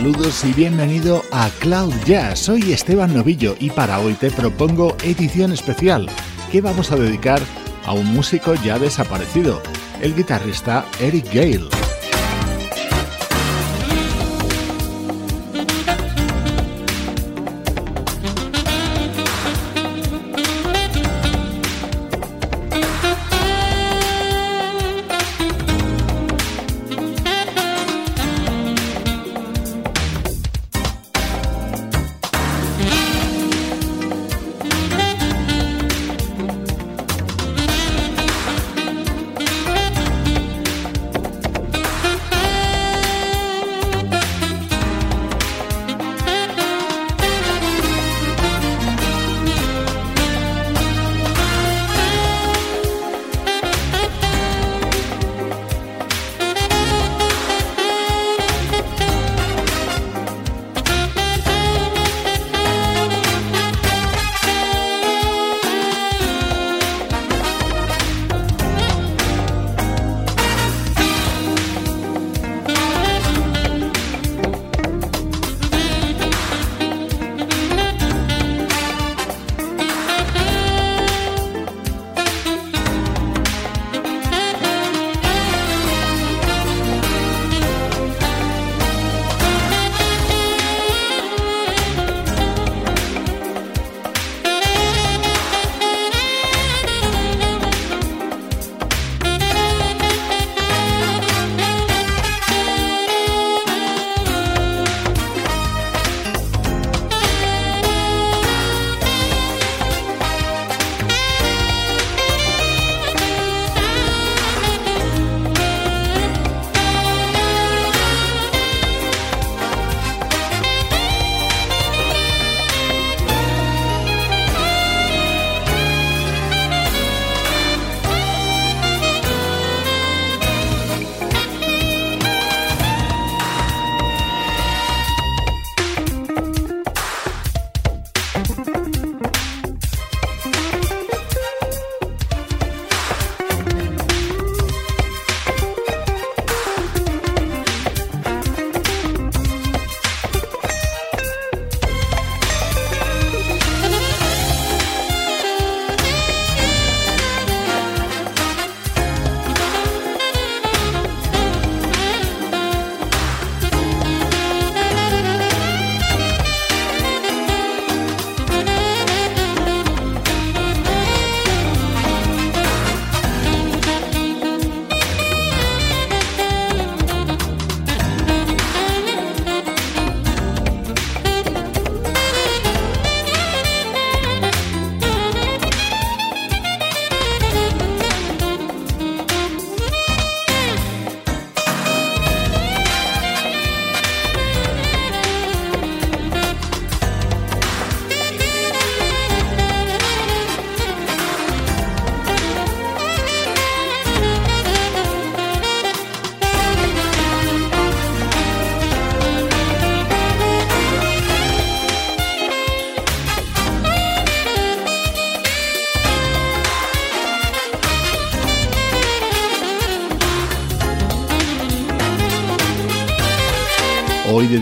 [0.00, 2.38] Saludos y bienvenido a Cloud Jazz.
[2.38, 6.08] Soy Esteban Novillo y para hoy te propongo edición especial
[6.50, 7.42] que vamos a dedicar
[7.84, 9.62] a un músico ya desaparecido,
[10.00, 11.79] el guitarrista Eric Gale.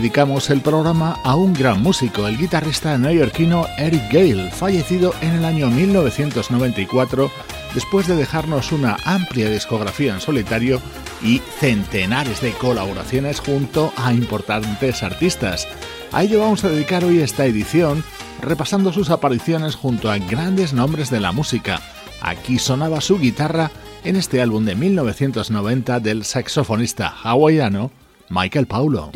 [0.09, 5.45] Dedicamos el programa a un gran músico, el guitarrista neoyorquino Eric Gale, fallecido en el
[5.45, 7.29] año 1994
[7.75, 10.81] después de dejarnos una amplia discografía en solitario
[11.21, 15.67] y centenares de colaboraciones junto a importantes artistas.
[16.11, 18.03] A ello vamos a dedicar hoy esta edición
[18.41, 21.81] repasando sus apariciones junto a grandes nombres de la música.
[22.19, 23.69] Aquí sonaba su guitarra
[24.03, 27.91] en este álbum de 1990 del saxofonista hawaiano
[28.29, 29.11] Michael Paulo.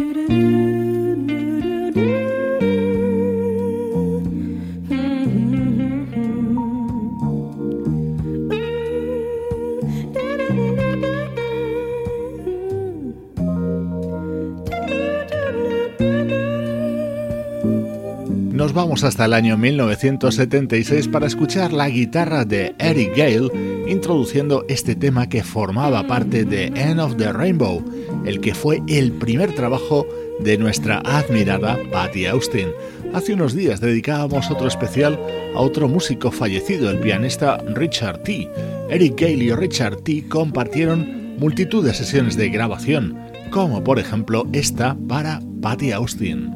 [18.63, 23.49] Nos vamos hasta el año 1976 para escuchar la guitarra de Eric Gale
[23.89, 27.83] introduciendo este tema que formaba parte de End of the Rainbow,
[28.25, 30.07] el que fue el primer trabajo
[30.39, 32.69] de nuestra admirada Patty Austin.
[33.13, 35.19] Hace unos días dedicábamos otro especial
[35.55, 38.49] a otro músico fallecido, el pianista Richard T.
[38.89, 43.17] Eric Gale y Richard T compartieron multitud de sesiones de grabación,
[43.51, 46.51] como por ejemplo esta para Patty Austin.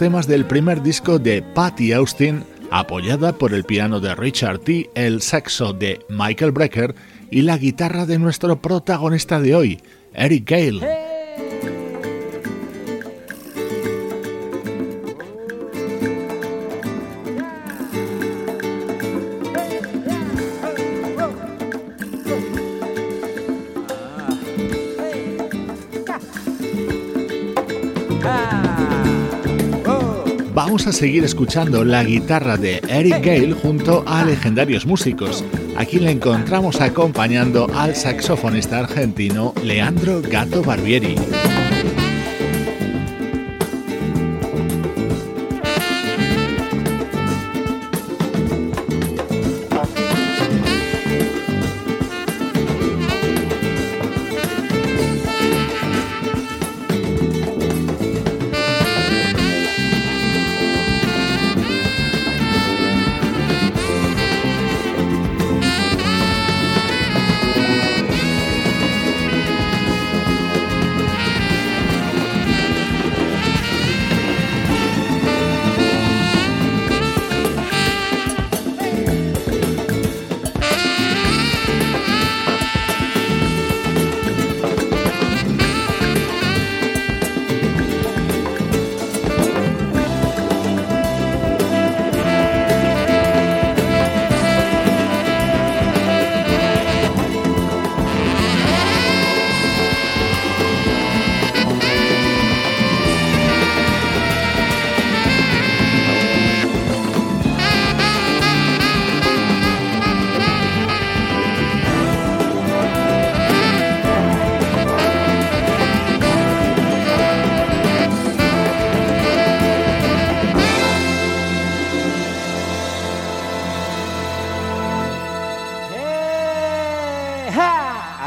[0.00, 5.20] Temas del primer disco de Patty Austin, apoyada por el piano de Richard T., el
[5.20, 6.94] saxo de Michael Brecker
[7.30, 9.82] y la guitarra de nuestro protagonista de hoy,
[10.14, 10.99] Eric Gale.
[30.64, 35.42] Vamos a seguir escuchando la guitarra de Eric Gale junto a legendarios músicos.
[35.78, 41.16] Aquí le encontramos acompañando al saxofonista argentino Leandro Gato Barbieri.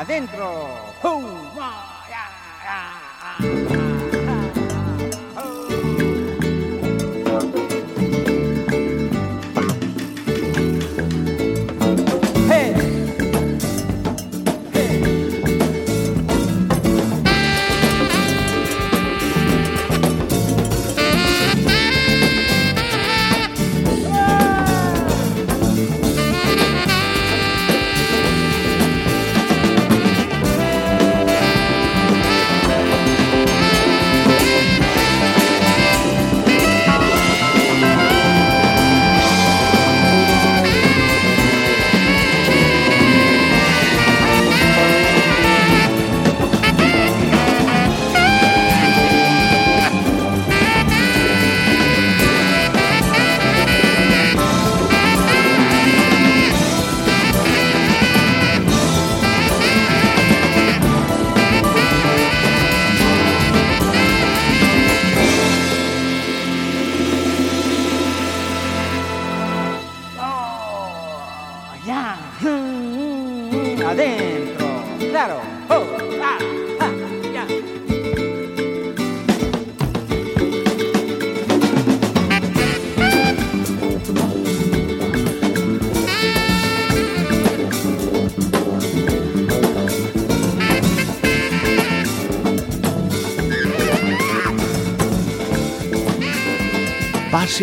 [0.04, 0.94] adentro.
[1.02, 2.04] ¡Huma!
[2.10, 2.30] ¡Ya,
[2.64, 3.63] ya!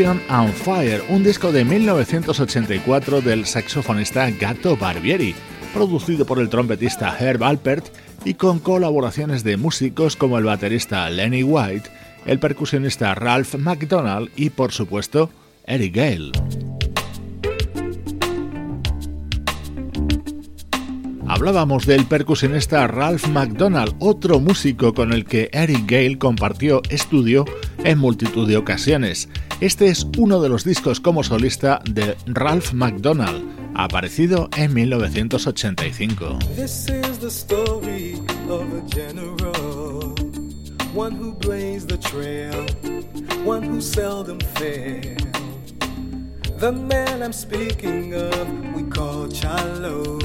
[0.00, 5.34] Passion and Fire, un disco de 1984 del saxofonista Gato Barbieri,
[5.74, 7.84] producido por el trompetista Herb Alpert
[8.24, 11.90] y con colaboraciones de músicos como el baterista Lenny White,
[12.24, 15.28] el percusionista Ralph McDonald y por supuesto
[15.66, 16.32] Eric Gale.
[21.28, 27.44] Hablábamos del percusionista Ralph McDonald, otro músico con el que Eric Gale compartió estudio
[27.84, 29.28] en multitud de ocasiones.
[29.60, 36.38] Este es uno de los discos como solista de Ralph McDonald, aparecido en 1985.
[36.56, 38.14] This is the story
[38.48, 40.14] of a general,
[40.94, 42.54] one who blazed the trail,
[43.44, 45.20] one who seldom failed.
[46.58, 50.22] The man I'm speaking of, we call Chalo,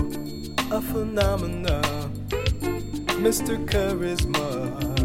[0.71, 1.81] a phenomena,
[3.19, 3.57] Mr.
[3.65, 4.95] Charisma.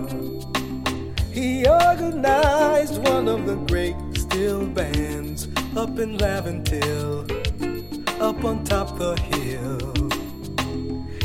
[1.33, 3.97] He organized one of the great
[4.31, 7.27] steel bands up in Laventille,
[8.21, 9.81] up on top the hill.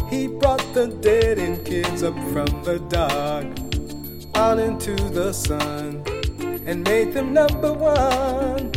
[0.10, 3.46] He brought the dead and kids up from the dark
[4.36, 6.04] on into the sun
[6.66, 8.72] and made them number one.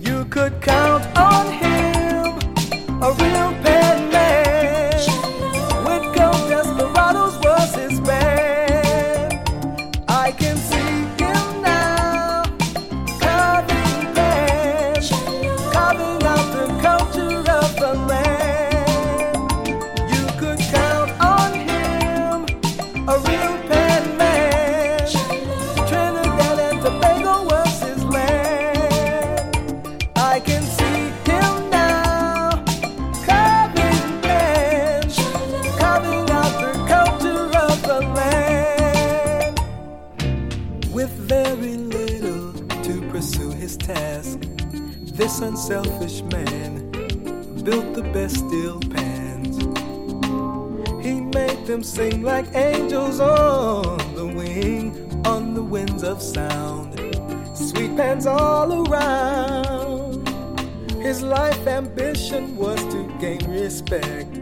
[0.00, 4.23] You could count on him, a real pen man.
[45.14, 46.90] This unselfish man
[47.62, 49.56] built the best steel pans.
[51.04, 56.98] He made them sing like angels on the wing, on the winds of sound.
[57.56, 60.28] Sweet pans all around.
[61.00, 64.36] His life ambition was to gain respect.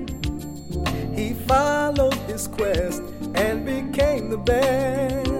[1.14, 3.02] He followed his quest
[3.34, 5.31] and became the best.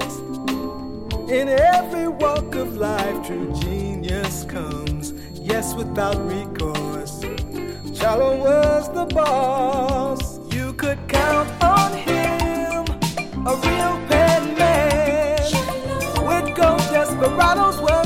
[1.32, 7.22] In every walk of life, true genius comes yes, without recourse.
[7.98, 10.38] Shallow was the boss.
[10.54, 12.84] You could count on him,
[13.46, 15.40] a real pen man.
[16.28, 18.01] With gold desperados was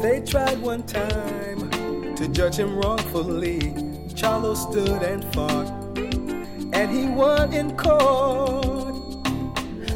[0.00, 3.58] They tried one time to judge him wrongfully.
[4.14, 5.66] Charlo stood and fought,
[6.72, 9.24] and he won in court.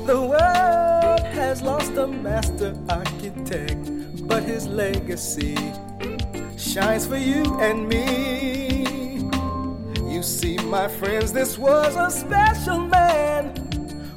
[0.05, 5.57] The world has lost a master architect, but his legacy
[6.59, 9.19] shines for you and me.
[10.13, 13.55] You see, my friends, this was a special man,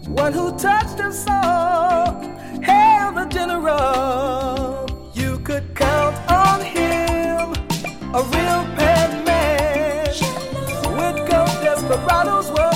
[0.07, 2.21] one who touched us all.
[2.63, 4.74] Hail the general!
[8.15, 10.07] A real pen man.
[10.97, 12.74] With go desperados was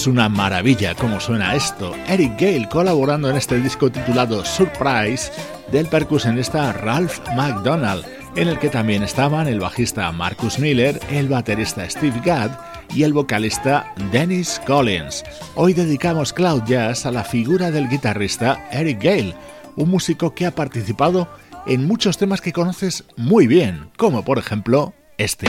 [0.00, 1.94] Es una maravilla cómo suena esto.
[2.08, 5.30] Eric Gale colaborando en este disco titulado Surprise
[5.70, 11.88] del percusionista Ralph McDonald, en el que también estaban el bajista Marcus Miller, el baterista
[11.90, 12.50] Steve Gadd
[12.94, 15.22] y el vocalista Dennis Collins.
[15.54, 19.34] Hoy dedicamos Cloud Jazz a la figura del guitarrista Eric Gale,
[19.76, 21.28] un músico que ha participado
[21.66, 25.48] en muchos temas que conoces muy bien, como por ejemplo este.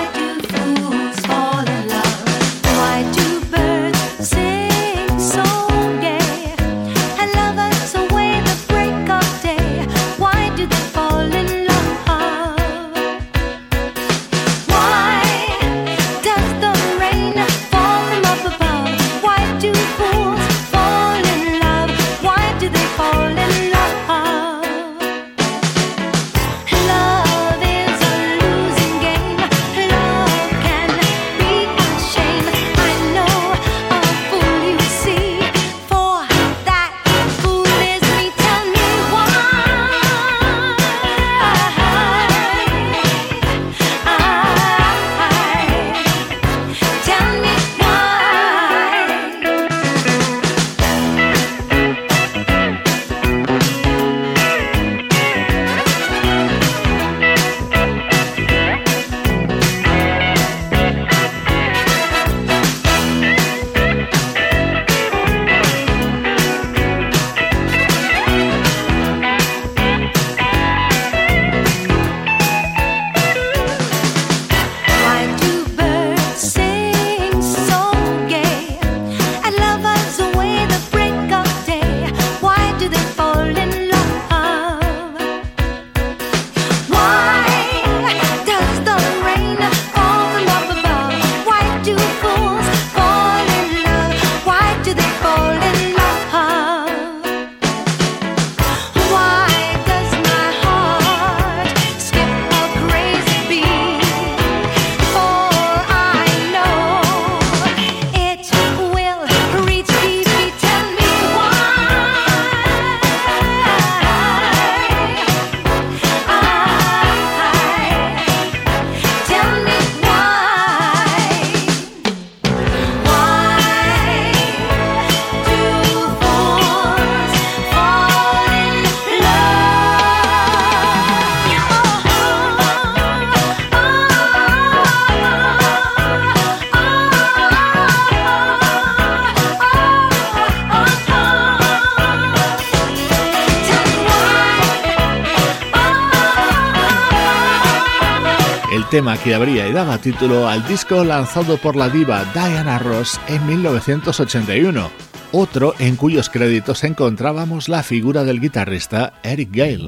[149.23, 154.91] Que abría y daba título al disco lanzado por la diva Diana Ross en 1981,
[155.31, 159.87] otro en cuyos créditos encontrábamos la figura del guitarrista Eric Gale.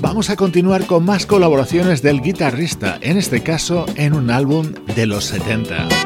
[0.00, 5.06] Vamos a continuar con más colaboraciones del guitarrista, en este caso en un álbum de
[5.06, 6.05] los 70.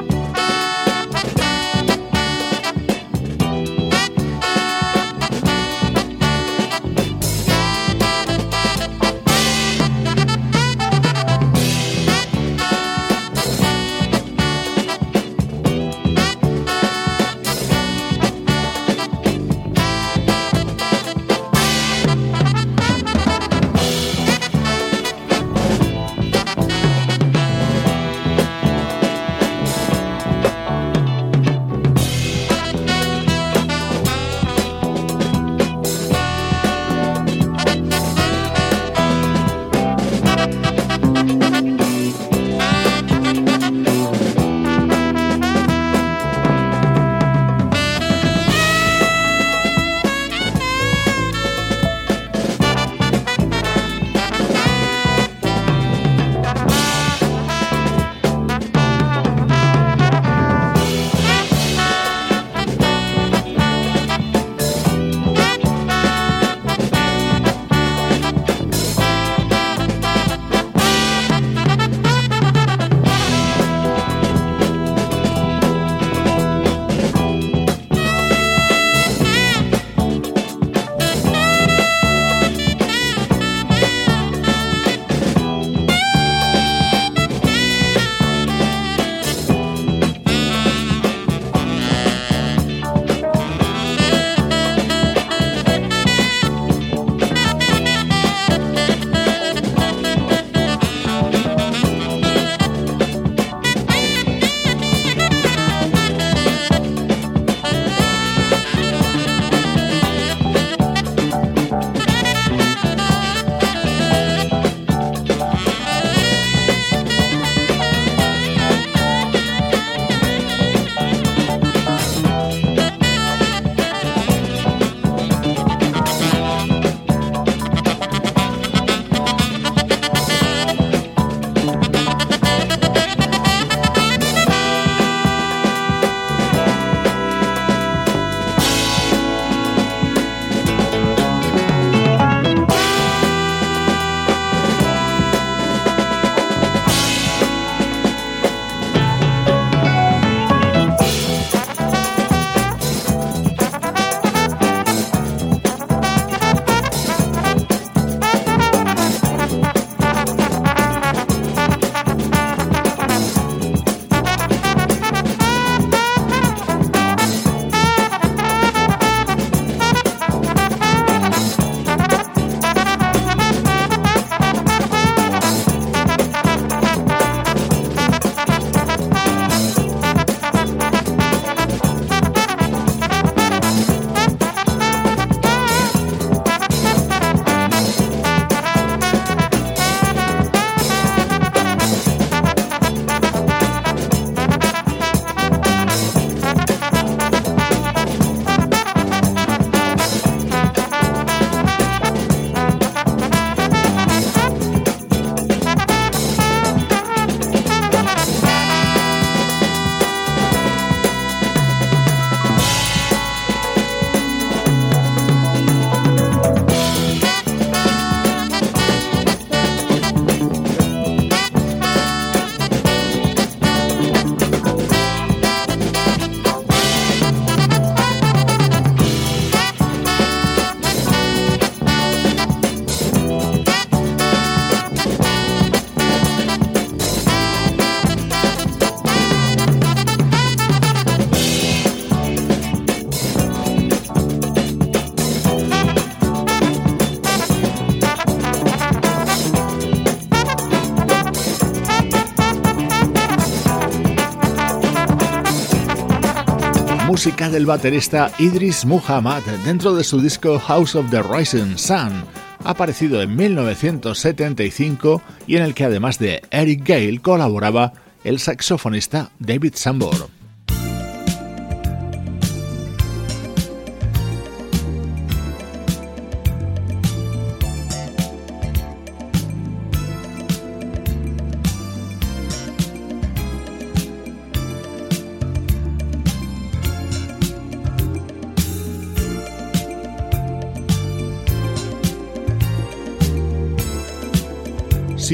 [257.11, 262.25] Música del baterista Idris Muhammad dentro de su disco House of the Rising Sun,
[262.63, 269.73] aparecido en 1975 y en el que además de Eric Gale colaboraba el saxofonista David
[269.75, 270.40] Sambor.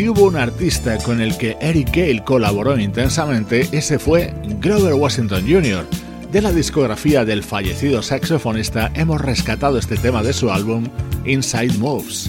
[0.08, 5.84] Hubo un artista con el que Eric Gale colaboró intensamente, ese fue Grover Washington Jr.
[6.30, 10.84] De la discografía del fallecido saxofonista hemos rescatado este tema de su álbum
[11.24, 12.28] Inside Moves.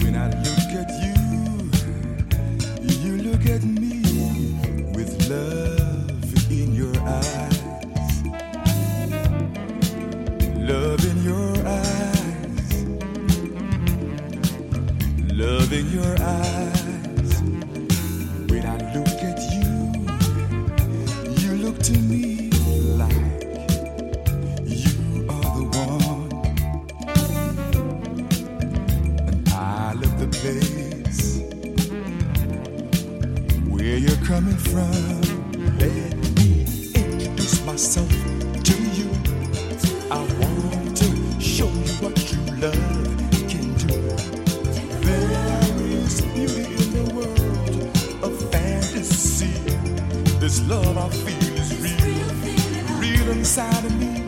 [53.70, 54.24] Let me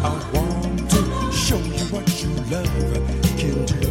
[0.00, 3.04] I want to show you what you love
[3.36, 3.90] can do.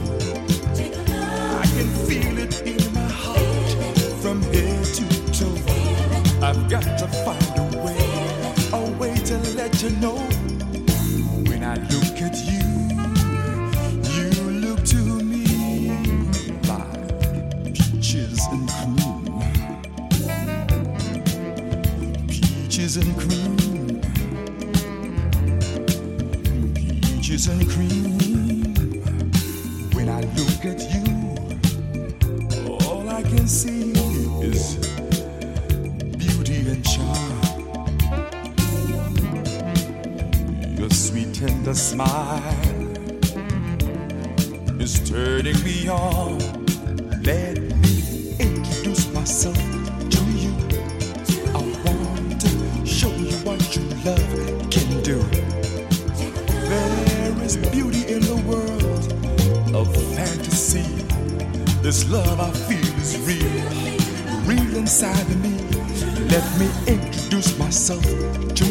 [1.60, 3.72] I can feel it in my heart
[4.22, 5.58] from head to toe.
[6.42, 8.04] I've got to find a way,
[8.74, 10.21] a way to let you know.
[22.98, 23.41] isn't.
[61.92, 65.58] This love I feel is real, real inside of me.
[66.30, 68.02] Let me introduce myself
[68.56, 68.71] to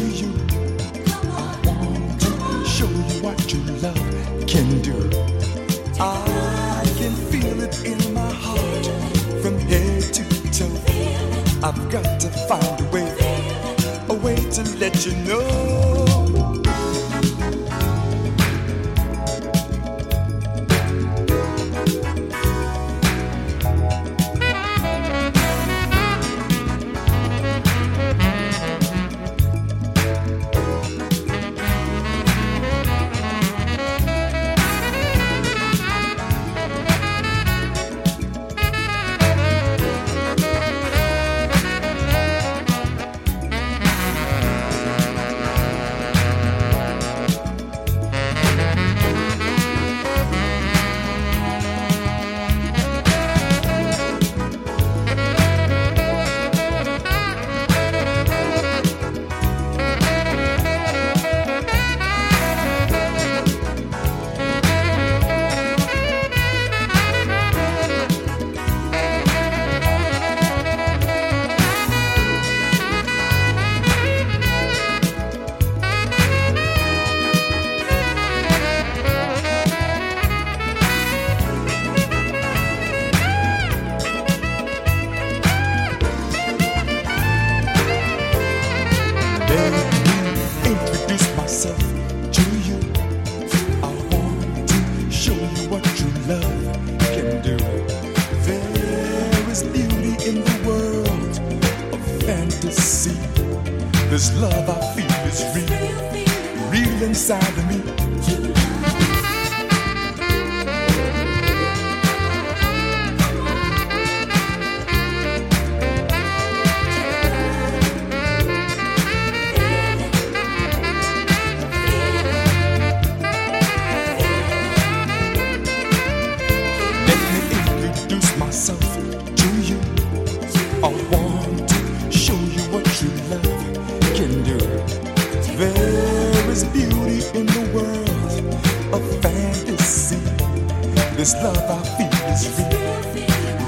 [141.21, 142.49] This love I feel is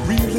[0.08, 0.38] real,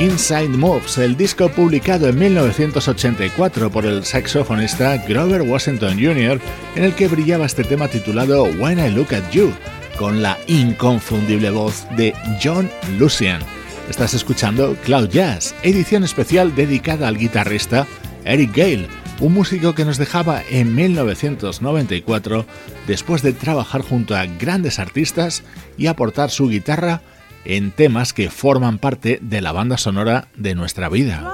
[0.00, 6.38] inside of Moves, el disco publicado en 1984 por el saxofonista Grover Washington Jr.,
[6.76, 9.54] en el que brillaba este tema titulado When I Look at You,
[9.98, 12.12] con la inconfundible voz de
[12.44, 13.40] John Lucian.
[13.88, 17.86] Estás escuchando Cloud Jazz, edición especial dedicada al guitarrista
[18.26, 22.46] Eric Gale un músico que nos dejaba en 1994
[22.86, 25.42] después de trabajar junto a grandes artistas
[25.76, 27.02] y aportar su guitarra
[27.44, 31.32] en temas que forman parte de la banda sonora de nuestra vida.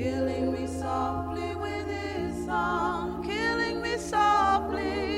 [0.00, 5.09] killing me softly with his song, killing me softly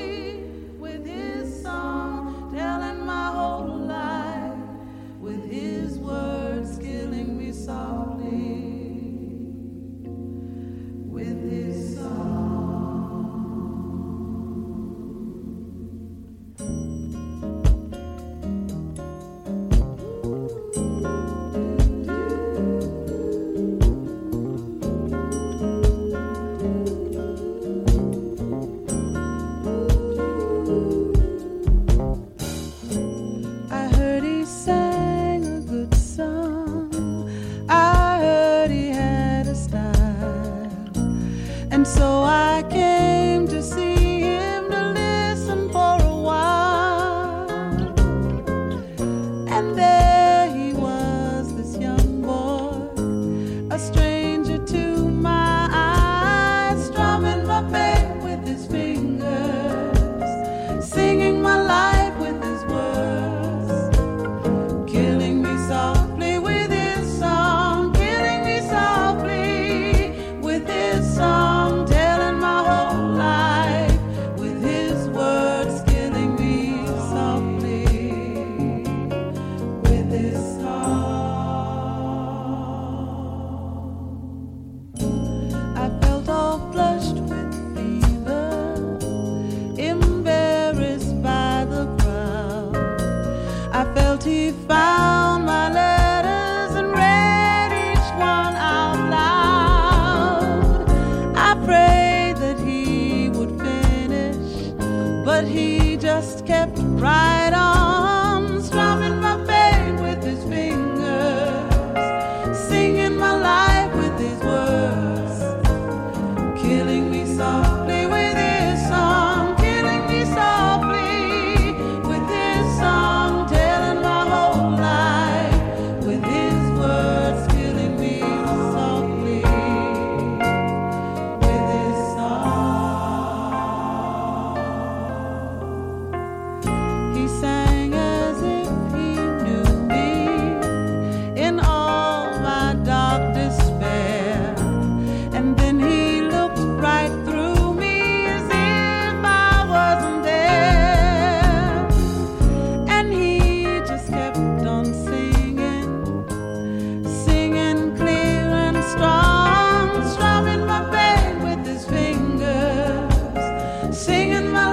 [164.23, 164.72] singing my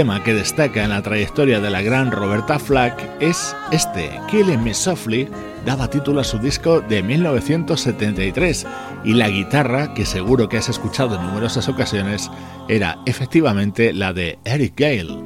[0.00, 4.72] tema que destaca en la trayectoria de la gran Roberta Flack es este, Killing Me
[4.72, 5.28] Softly,
[5.66, 8.66] daba título a su disco de 1973
[9.04, 12.30] y la guitarra, que seguro que has escuchado en numerosas ocasiones,
[12.66, 15.22] era efectivamente la de Eric Gale.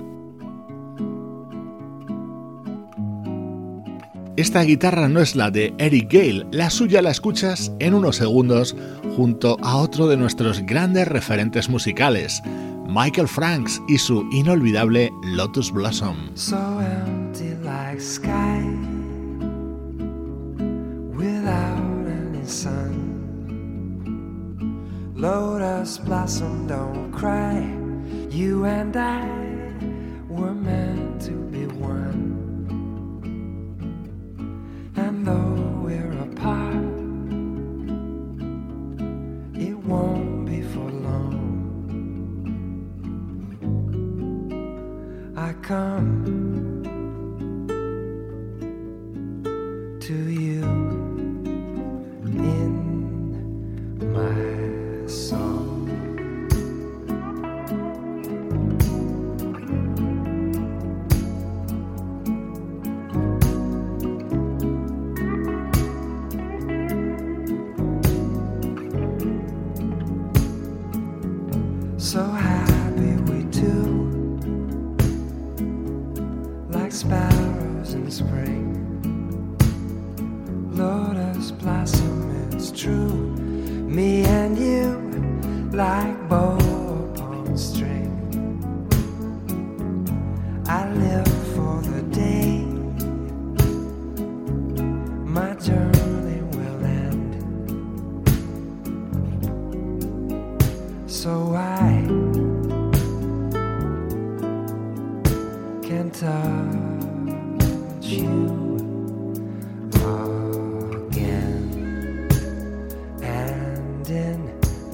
[4.36, 8.74] Esta guitarra no es la de Eric Gale, la suya la escuchas en unos segundos
[9.14, 12.42] junto a otro de nuestros grandes referentes musicales,
[12.94, 16.30] Michael Franks y su inolvidable Lotus Blossom.
[16.36, 18.62] So empty like sky
[21.12, 22.94] without any sun.
[25.16, 27.68] Lotus blossom, don't cry.
[28.30, 29.53] You and I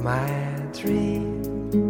[0.03, 0.26] my
[0.72, 1.89] dream,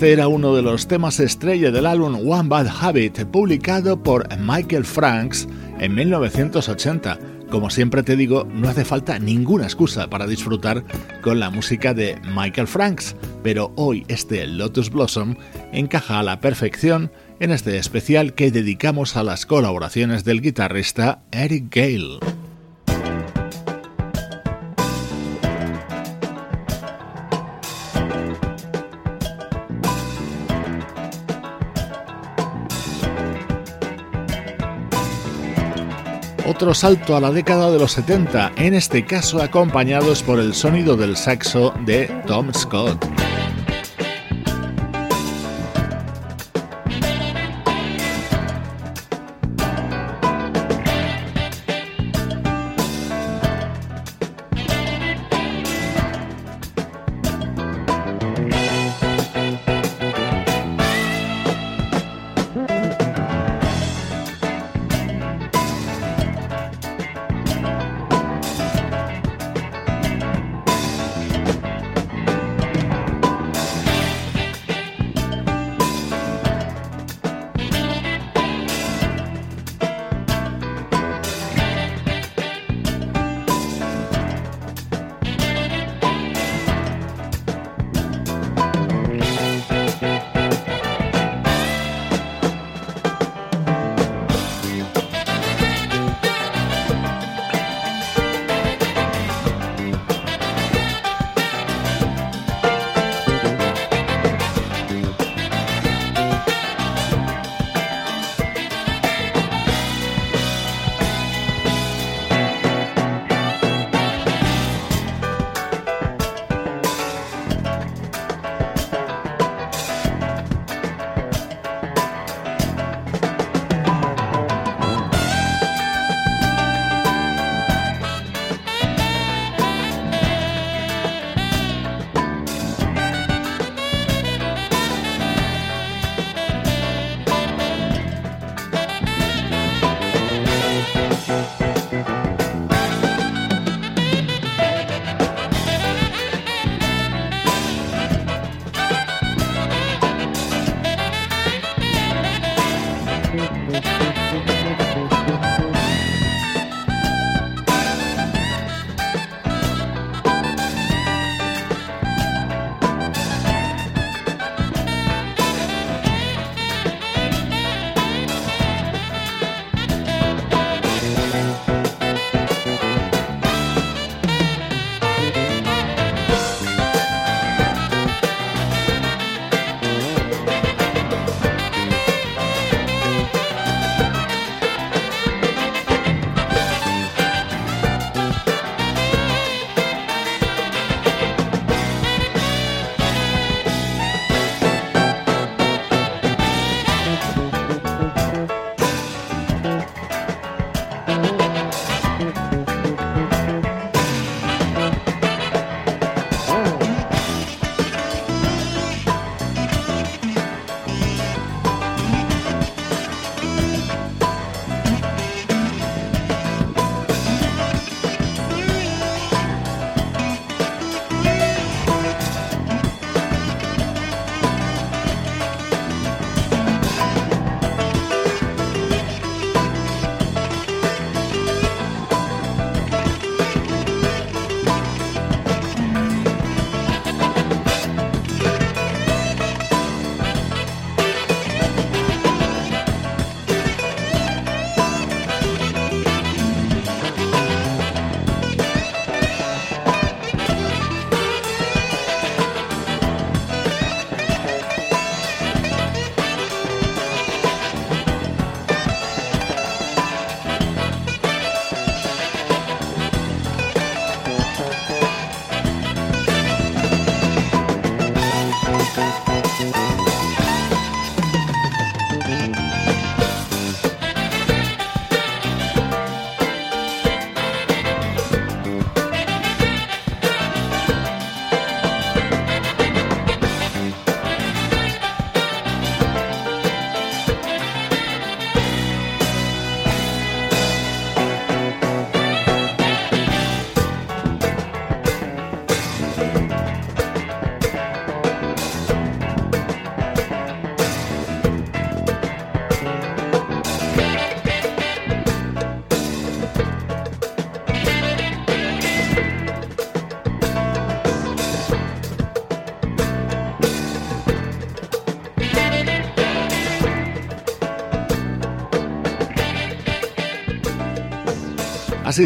[0.00, 4.86] Este era uno de los temas estrella del álbum One Bad Habit, publicado por Michael
[4.86, 5.46] Franks
[5.78, 7.18] en 1980.
[7.50, 10.84] Como siempre te digo, no hace falta ninguna excusa para disfrutar
[11.20, 15.34] con la música de Michael Franks, pero hoy este Lotus Blossom
[15.70, 21.76] encaja a la perfección en este especial que dedicamos a las colaboraciones del guitarrista Eric
[21.76, 22.39] Gale.
[36.60, 40.94] Otro salto a la década de los 70, en este caso acompañados por el sonido
[40.94, 43.29] del saxo de Tom Scott.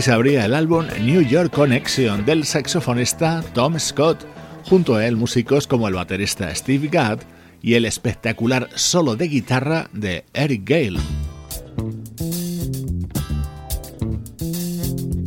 [0.01, 4.26] Se abría el álbum New York Connection del saxofonista Tom Scott,
[4.64, 7.20] junto a él músicos como el baterista Steve Gadd
[7.62, 11.01] y el espectacular solo de guitarra de Eric Gale.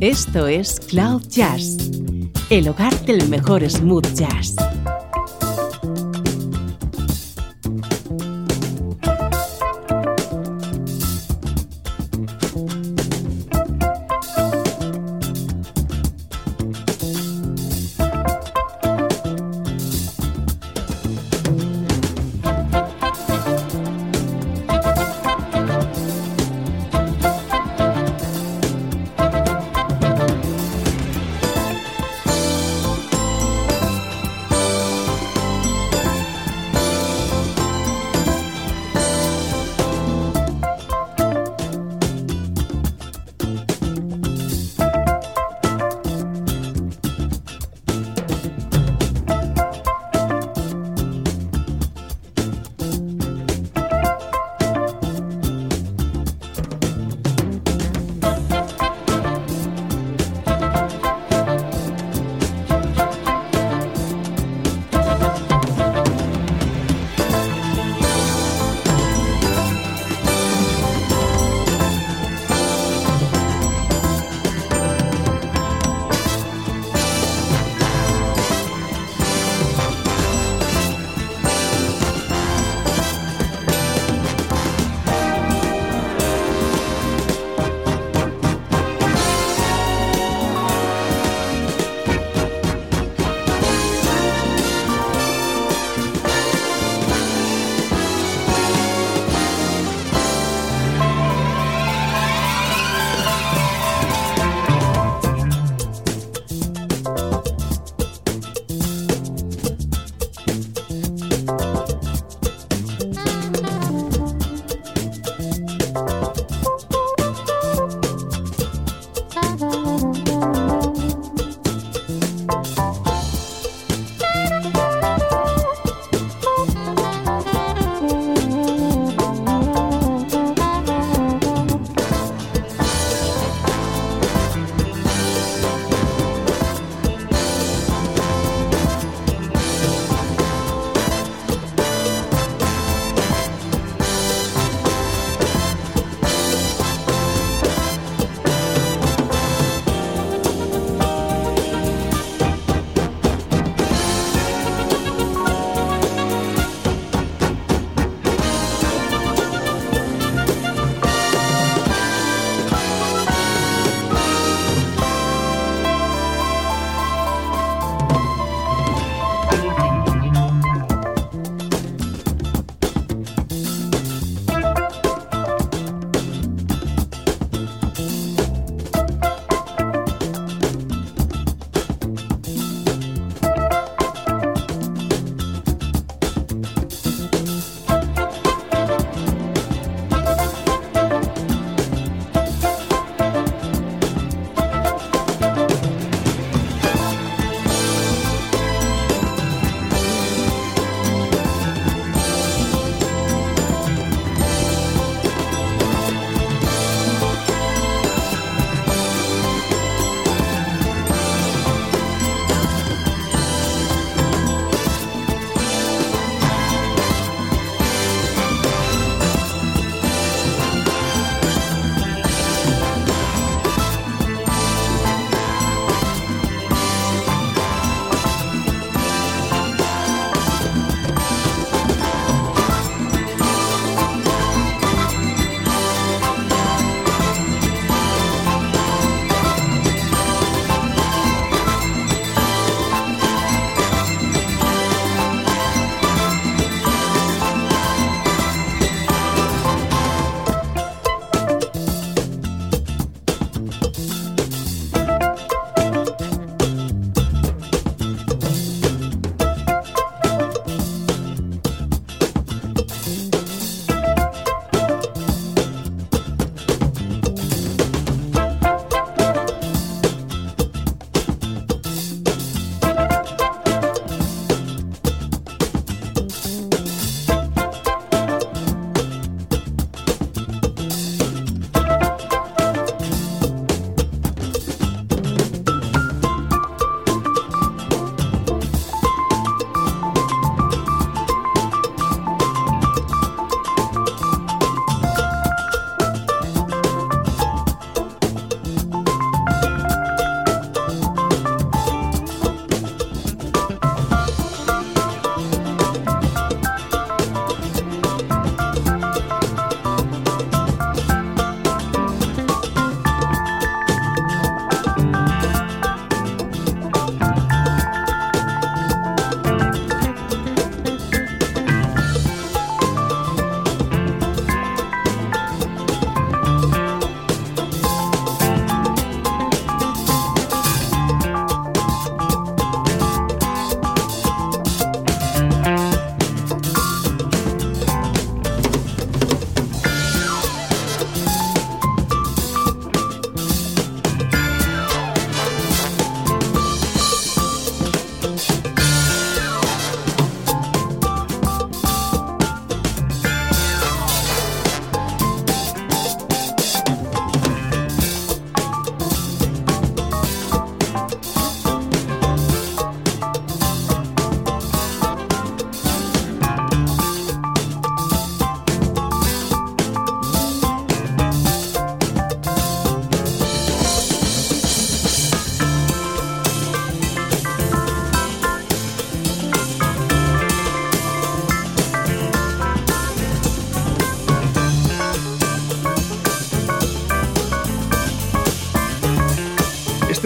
[0.02, 1.78] Esto es Cloud Jazz,
[2.50, 4.54] el hogar del mejor smooth jazz.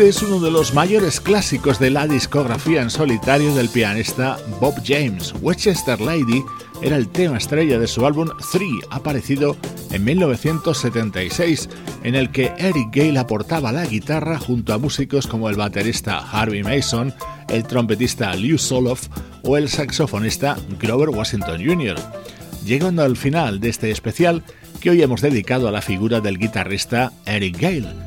[0.02, 4.74] Este es uno de los mayores clásicos de la discografía en solitario del pianista Bob
[4.84, 5.32] James.
[5.41, 6.43] Westchester Lady
[6.82, 9.56] era el tema estrella de su álbum Three, aparecido
[9.91, 11.70] en 1976,
[12.02, 16.64] en el que Eric Gale aportaba la guitarra junto a músicos como el baterista Harvey
[16.64, 17.14] Mason,
[17.49, 19.08] el trompetista Lew Soloff
[19.43, 21.97] o el saxofonista Grover Washington Jr.
[22.66, 24.41] Llegando al final de este especial
[24.80, 28.01] que hoy hemos dedicado a la figura del guitarrista Eric Gale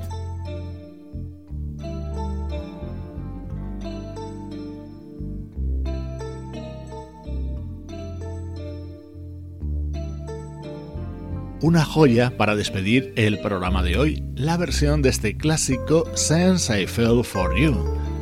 [11.65, 16.87] una joya para despedir el programa de hoy, la versión de este clásico Since I
[16.87, 17.75] Fell For You.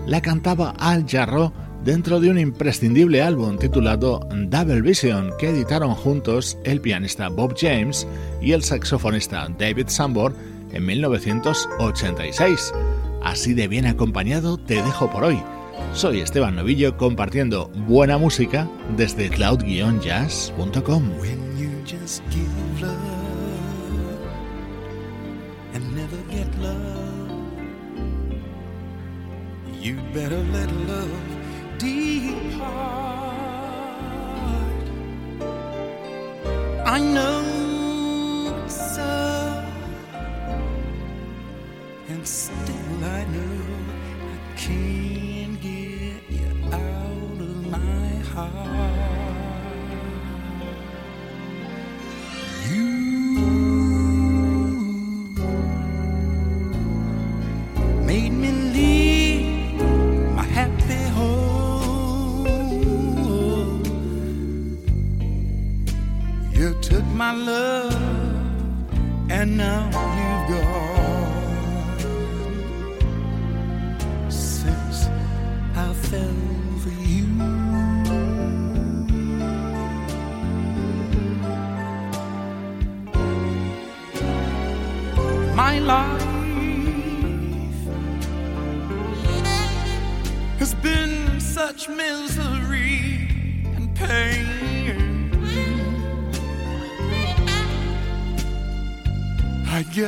[0.06, 1.52] La cantaba Al Jarro
[1.84, 8.06] dentro de un imprescindible álbum titulado Double Vision que editaron juntos el pianista Bob James
[8.40, 10.36] y el saxofonista David Sambor
[10.72, 12.72] en 1986.
[13.24, 15.42] Así de bien acompañado te dejo por hoy.
[15.94, 21.02] Soy Esteban Novillo compartiendo buena música desde cloud-jazz.com.
[29.92, 31.22] You better let love
[31.76, 33.36] depart.
[36.86, 39.64] I know so,
[42.08, 43.60] and still I know
[44.32, 48.81] I can't get you out of my heart.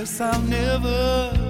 [0.04, 1.43] Guess I'll never